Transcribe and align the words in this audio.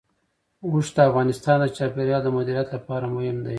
اوښ 0.65 0.87
د 0.95 0.97
افغانستان 1.09 1.57
د 1.61 1.65
چاپیریال 1.77 2.21
د 2.23 2.27
مدیریت 2.37 2.67
لپاره 2.75 3.05
مهم 3.15 3.37
دي. 3.43 3.49